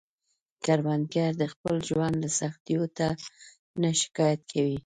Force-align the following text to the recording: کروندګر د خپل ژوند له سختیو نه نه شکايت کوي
کروندګر 0.63 1.31
د 1.41 1.43
خپل 1.53 1.75
ژوند 1.89 2.15
له 2.23 2.29
سختیو 2.39 2.83
نه 2.99 3.09
نه 3.81 3.89
شکايت 4.01 4.41
کوي 4.51 4.77